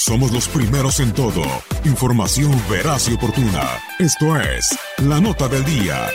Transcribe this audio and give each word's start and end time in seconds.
Somos 0.00 0.30
los 0.30 0.46
primeros 0.46 1.00
en 1.00 1.12
todo. 1.12 1.42
Información 1.84 2.52
veraz 2.70 3.08
y 3.08 3.14
oportuna. 3.14 3.68
Esto 3.98 4.36
es 4.36 4.78
La 4.98 5.20
Nota 5.20 5.48
del 5.48 5.64
Día. 5.64 6.06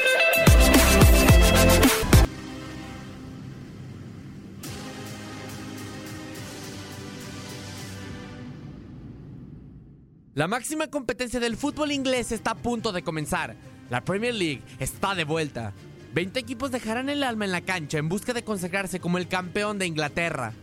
La 10.34 10.48
máxima 10.48 10.88
competencia 10.88 11.42
del 11.42 11.58
fútbol 11.58 11.92
inglés 11.92 12.32
está 12.32 12.52
a 12.52 12.56
punto 12.56 12.94
de 12.94 13.04
comenzar. 13.04 13.58
La 13.90 14.00
Premier 14.06 14.34
League 14.34 14.64
está 14.80 15.14
de 15.14 15.26
vuelta. 15.26 15.74
20 16.14 16.40
equipos 16.40 16.72
dejarán 16.72 17.10
el 17.10 17.22
alma 17.22 17.44
en 17.44 17.52
la 17.52 17.60
cancha 17.60 17.98
en 17.98 18.08
busca 18.08 18.32
de 18.34 18.46
consagrarse 18.46 19.02
como 19.02 19.18
el 19.18 19.28
campeón 19.28 19.78
de 19.78 19.88
Inglaterra. 19.88 20.54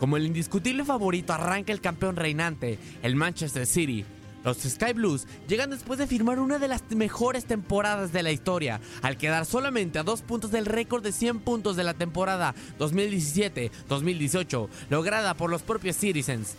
Como 0.00 0.16
el 0.16 0.24
indiscutible 0.24 0.82
favorito 0.82 1.34
arranca 1.34 1.74
el 1.74 1.82
campeón 1.82 2.16
reinante, 2.16 2.78
el 3.02 3.16
Manchester 3.16 3.66
City. 3.66 4.06
Los 4.42 4.56
Sky 4.56 4.94
Blues 4.94 5.26
llegan 5.46 5.68
después 5.68 5.98
de 5.98 6.06
firmar 6.06 6.38
una 6.40 6.58
de 6.58 6.68
las 6.68 6.82
mejores 6.92 7.44
temporadas 7.44 8.10
de 8.10 8.22
la 8.22 8.32
historia, 8.32 8.80
al 9.02 9.18
quedar 9.18 9.44
solamente 9.44 9.98
a 9.98 10.02
dos 10.02 10.22
puntos 10.22 10.50
del 10.50 10.64
récord 10.64 11.02
de 11.02 11.12
100 11.12 11.40
puntos 11.40 11.76
de 11.76 11.84
la 11.84 11.92
temporada 11.92 12.54
2017-2018, 12.78 14.68
lograda 14.88 15.34
por 15.34 15.50
los 15.50 15.60
propios 15.60 15.96
Citizens. 15.96 16.54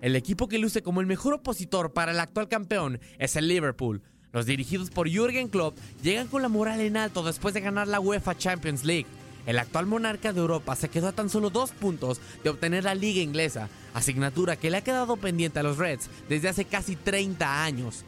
El 0.00 0.14
equipo 0.14 0.46
que 0.46 0.60
luce 0.60 0.82
como 0.82 1.00
el 1.00 1.08
mejor 1.08 1.34
opositor 1.34 1.92
para 1.92 2.12
el 2.12 2.20
actual 2.20 2.46
campeón 2.46 3.00
es 3.18 3.34
el 3.34 3.48
Liverpool. 3.48 4.00
Los 4.32 4.46
dirigidos 4.46 4.90
por 4.90 5.08
Jürgen 5.08 5.48
Klopp 5.48 5.76
llegan 6.04 6.28
con 6.28 6.42
la 6.42 6.48
moral 6.48 6.80
en 6.82 6.98
alto 6.98 7.24
después 7.24 7.52
de 7.52 7.62
ganar 7.62 7.88
la 7.88 7.98
UEFA 7.98 8.38
Champions 8.38 8.84
League. 8.84 9.06
El 9.46 9.58
actual 9.58 9.86
monarca 9.86 10.32
de 10.32 10.40
Europa 10.40 10.74
se 10.76 10.88
quedó 10.88 11.08
a 11.08 11.12
tan 11.12 11.30
solo 11.30 11.50
dos 11.50 11.70
puntos 11.70 12.20
de 12.42 12.50
obtener 12.50 12.84
la 12.84 12.94
liga 12.94 13.22
inglesa, 13.22 13.68
asignatura 13.94 14.56
que 14.56 14.70
le 14.70 14.78
ha 14.78 14.84
quedado 14.84 15.16
pendiente 15.16 15.60
a 15.60 15.62
los 15.62 15.78
Reds 15.78 16.10
desde 16.28 16.48
hace 16.48 16.64
casi 16.64 16.96
30 16.96 17.64
años. 17.64 18.04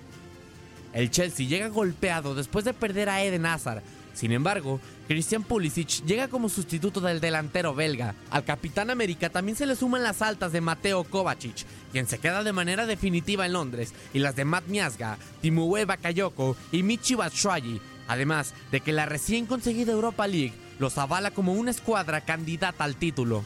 El 0.93 1.11
Chelsea 1.11 1.47
llega 1.47 1.69
golpeado 1.69 2.35
después 2.35 2.65
de 2.65 2.75
perder 2.75 3.09
a 3.09 3.23
Eden 3.23 3.47
Hazard, 3.47 3.83
sin 4.19 4.33
embargo, 4.33 4.81
Christian 5.07 5.45
Pulisic 5.45 6.05
llega 6.05 6.27
como 6.27 6.49
sustituto 6.49 7.01
del 7.01 7.21
delantero 7.21 7.73
belga. 7.73 8.17
Al 8.31 8.45
capitán 8.45 8.91
América 8.91 9.31
también 9.31 9.57
se 9.57 9.65
le 9.65 9.77
suman 9.77 10.03
las 10.03 10.23
altas 10.23 10.51
de 10.51 10.61
Mateo 10.61 11.05
Kovacic, 11.05 11.65
quien 11.93 12.09
se 12.09 12.19
queda 12.19 12.43
de 12.43 12.53
manera 12.53 12.85
definitiva 12.85 13.47
en 13.47 13.53
Londres, 13.53 13.95
y 14.13 14.19
las 14.19 14.35
de 14.35 14.45
Matt 14.45 14.67
Miazga, 14.67 15.19
Timue 15.41 15.85
Bakayoko 15.85 16.57
y 16.73 16.83
Michi 16.83 17.15
Batshuayi, 17.15 17.81
además 18.09 18.55
de 18.73 18.81
que 18.81 18.91
la 18.91 19.07
recién 19.07 19.47
conseguida 19.47 19.93
Europa 19.93 20.27
League 20.27 20.55
los 20.79 20.99
avala 20.99 21.31
como 21.31 21.53
una 21.53 21.71
escuadra 21.71 22.21
candidata 22.21 22.85
al 22.85 22.97
título. 22.97 23.45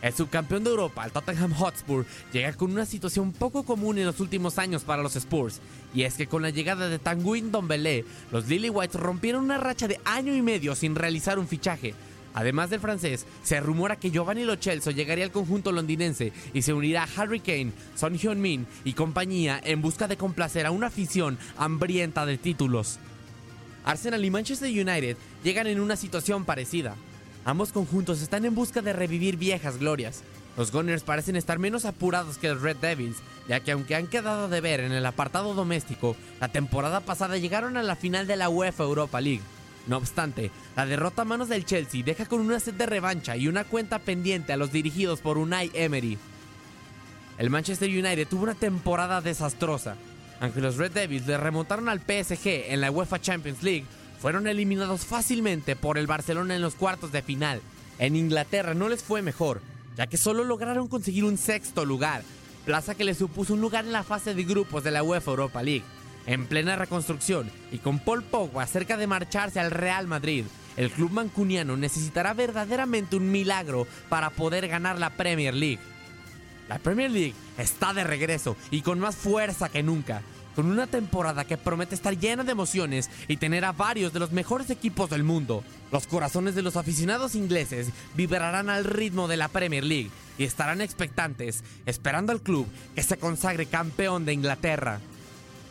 El 0.00 0.14
subcampeón 0.14 0.62
de 0.62 0.70
Europa, 0.70 1.04
el 1.04 1.10
Tottenham 1.10 1.52
Hotspur, 1.52 2.06
llega 2.32 2.52
con 2.52 2.70
una 2.70 2.86
situación 2.86 3.32
poco 3.32 3.64
común 3.64 3.98
en 3.98 4.06
los 4.06 4.20
últimos 4.20 4.58
años 4.58 4.84
para 4.84 5.02
los 5.02 5.16
Spurs, 5.16 5.60
y 5.92 6.02
es 6.02 6.14
que 6.14 6.28
con 6.28 6.42
la 6.42 6.50
llegada 6.50 6.88
de 6.88 7.00
Tanguy 7.00 7.40
Dombele, 7.40 8.04
los 8.30 8.46
Lily 8.46 8.70
Whites 8.70 9.00
rompieron 9.00 9.42
una 9.42 9.58
racha 9.58 9.88
de 9.88 10.00
año 10.04 10.34
y 10.34 10.42
medio 10.42 10.76
sin 10.76 10.94
realizar 10.94 11.38
un 11.38 11.48
fichaje. 11.48 11.94
Además 12.34 12.70
del 12.70 12.78
francés, 12.78 13.26
se 13.42 13.58
rumora 13.58 13.96
que 13.96 14.12
Giovanni 14.12 14.44
Lo 14.44 14.54
Celso 14.54 14.92
llegaría 14.92 15.24
al 15.24 15.32
conjunto 15.32 15.72
londinense 15.72 16.32
y 16.54 16.62
se 16.62 16.72
unirá 16.72 17.02
a 17.02 17.08
Harry 17.20 17.40
Kane, 17.40 17.72
Son 17.96 18.14
Heung-min 18.14 18.66
y 18.84 18.92
compañía 18.92 19.60
en 19.64 19.82
busca 19.82 20.06
de 20.06 20.16
complacer 20.16 20.64
a 20.64 20.70
una 20.70 20.86
afición 20.86 21.38
hambrienta 21.56 22.24
de 22.26 22.38
títulos. 22.38 23.00
Arsenal 23.84 24.24
y 24.24 24.30
Manchester 24.30 24.68
United 24.68 25.16
llegan 25.42 25.66
en 25.66 25.80
una 25.80 25.96
situación 25.96 26.44
parecida. 26.44 26.94
Ambos 27.44 27.72
conjuntos 27.72 28.20
están 28.20 28.44
en 28.44 28.54
busca 28.54 28.82
de 28.82 28.92
revivir 28.92 29.36
viejas 29.36 29.78
glorias. 29.78 30.22
Los 30.56 30.72
Gunners 30.72 31.04
parecen 31.04 31.36
estar 31.36 31.58
menos 31.58 31.84
apurados 31.84 32.36
que 32.36 32.48
los 32.48 32.60
Red 32.60 32.78
Devils, 32.78 33.18
ya 33.48 33.60
que 33.60 33.70
aunque 33.72 33.94
han 33.94 34.08
quedado 34.08 34.48
de 34.48 34.60
ver 34.60 34.80
en 34.80 34.92
el 34.92 35.06
apartado 35.06 35.54
doméstico, 35.54 36.16
la 36.40 36.48
temporada 36.48 37.00
pasada 37.00 37.38
llegaron 37.38 37.76
a 37.76 37.82
la 37.82 37.94
final 37.94 38.26
de 38.26 38.36
la 38.36 38.48
UEFA 38.48 38.82
Europa 38.82 39.20
League. 39.20 39.42
No 39.86 39.96
obstante, 39.96 40.50
la 40.76 40.84
derrota 40.84 41.22
a 41.22 41.24
manos 41.24 41.48
del 41.48 41.64
Chelsea 41.64 42.02
deja 42.04 42.26
con 42.26 42.40
una 42.40 42.60
sed 42.60 42.74
de 42.74 42.86
revancha 42.86 43.36
y 43.36 43.48
una 43.48 43.64
cuenta 43.64 44.00
pendiente 44.00 44.52
a 44.52 44.56
los 44.56 44.72
dirigidos 44.72 45.20
por 45.20 45.38
Unai 45.38 45.70
Emery. 45.74 46.18
El 47.38 47.50
Manchester 47.50 47.88
United 47.88 48.26
tuvo 48.26 48.42
una 48.42 48.54
temporada 48.54 49.20
desastrosa. 49.20 49.96
Aunque 50.40 50.60
los 50.60 50.76
Red 50.76 50.92
Devils 50.92 51.26
le 51.26 51.36
remontaron 51.36 51.88
al 51.88 52.00
PSG 52.00 52.72
en 52.72 52.80
la 52.80 52.90
UEFA 52.90 53.20
Champions 53.20 53.62
League, 53.62 53.86
fueron 54.20 54.46
eliminados 54.46 55.04
fácilmente 55.04 55.76
por 55.76 55.98
el 55.98 56.06
Barcelona 56.06 56.54
en 56.54 56.62
los 56.62 56.74
cuartos 56.74 57.12
de 57.12 57.22
final. 57.22 57.60
En 57.98 58.16
Inglaterra 58.16 58.74
no 58.74 58.88
les 58.88 59.02
fue 59.02 59.22
mejor, 59.22 59.60
ya 59.96 60.06
que 60.06 60.16
solo 60.16 60.44
lograron 60.44 60.88
conseguir 60.88 61.24
un 61.24 61.38
sexto 61.38 61.84
lugar, 61.84 62.22
plaza 62.64 62.94
que 62.94 63.04
les 63.04 63.18
supuso 63.18 63.54
un 63.54 63.60
lugar 63.60 63.84
en 63.84 63.92
la 63.92 64.04
fase 64.04 64.34
de 64.34 64.44
grupos 64.44 64.84
de 64.84 64.90
la 64.90 65.02
UEFA 65.02 65.30
Europa 65.30 65.62
League. 65.62 65.84
En 66.26 66.46
plena 66.46 66.76
reconstrucción 66.76 67.50
y 67.72 67.78
con 67.78 67.98
Paul 67.98 68.22
Pogba 68.22 68.66
cerca 68.66 68.96
de 68.96 69.06
marcharse 69.06 69.58
al 69.58 69.70
Real 69.70 70.06
Madrid, 70.06 70.44
el 70.76 70.90
club 70.90 71.10
mancuniano 71.10 71.76
necesitará 71.76 72.34
verdaderamente 72.34 73.16
un 73.16 73.32
milagro 73.32 73.86
para 74.08 74.30
poder 74.30 74.68
ganar 74.68 74.98
la 74.98 75.10
Premier 75.10 75.54
League. 75.54 75.80
La 76.68 76.78
Premier 76.78 77.10
League 77.10 77.34
está 77.56 77.94
de 77.94 78.04
regreso 78.04 78.56
y 78.70 78.82
con 78.82 79.00
más 79.00 79.16
fuerza 79.16 79.68
que 79.68 79.82
nunca 79.82 80.22
con 80.58 80.66
una 80.66 80.88
temporada 80.88 81.44
que 81.44 81.56
promete 81.56 81.94
estar 81.94 82.18
llena 82.18 82.42
de 82.42 82.50
emociones 82.50 83.08
y 83.28 83.36
tener 83.36 83.64
a 83.64 83.70
varios 83.70 84.12
de 84.12 84.18
los 84.18 84.32
mejores 84.32 84.70
equipos 84.70 85.08
del 85.08 85.22
mundo. 85.22 85.62
Los 85.92 86.08
corazones 86.08 86.56
de 86.56 86.62
los 86.62 86.76
aficionados 86.76 87.36
ingleses 87.36 87.90
vibrarán 88.16 88.68
al 88.68 88.82
ritmo 88.82 89.28
de 89.28 89.36
la 89.36 89.46
Premier 89.46 89.84
League 89.84 90.10
y 90.36 90.42
estarán 90.42 90.80
expectantes, 90.80 91.62
esperando 91.86 92.32
al 92.32 92.40
club 92.40 92.66
que 92.96 93.04
se 93.04 93.18
consagre 93.18 93.66
campeón 93.66 94.24
de 94.24 94.32
Inglaterra. 94.32 94.98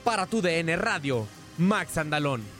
Para 0.05 0.25
tu 0.25 0.41
DN 0.41 0.77
Radio, 0.77 1.27
Max 1.57 1.97
Andalón. 1.97 2.56